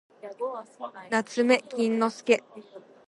[1.11, 2.43] なつめきんのすけ